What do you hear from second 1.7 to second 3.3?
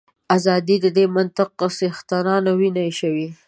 څښتنانو وینه ایشوي.